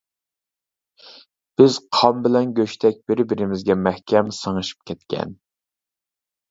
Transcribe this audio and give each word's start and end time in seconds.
بىز 1.61 1.77
قان 1.99 2.25
بىلەن 2.29 2.55
گۆشتەك 2.61 2.99
بىر-بىرىمىزگە 3.11 3.79
مەھكەم 3.87 4.35
سىڭىشىپ 4.43 4.93
كەتكەن. 4.93 5.39